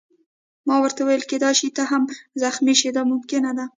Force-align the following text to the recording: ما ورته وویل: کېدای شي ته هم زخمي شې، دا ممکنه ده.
ما 0.67 0.75
ورته 0.83 1.01
وویل: 1.01 1.23
کېدای 1.31 1.53
شي 1.59 1.69
ته 1.77 1.83
هم 1.91 2.03
زخمي 2.43 2.73
شې، 2.79 2.89
دا 2.95 3.01
ممکنه 3.11 3.51
ده. 3.57 3.65